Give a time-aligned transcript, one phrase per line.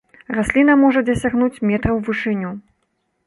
[0.35, 2.49] Расліна можа дасягнуць метра ў вышыню.